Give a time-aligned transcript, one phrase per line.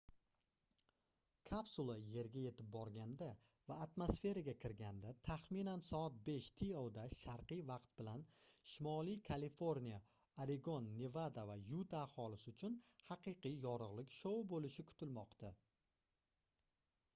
[1.49, 3.25] kapsula yerga yetib borganda
[3.71, 8.25] va atmosferaga kirganda taxminan soat 5 to da sharqiy vaqt bilan
[8.71, 9.99] shimoliy kaliforniya
[10.45, 12.79] oregon nevada va yuta aholisi uchun
[13.11, 15.53] haqiqiy yorug'lik shou bo'lishi kutilmoqda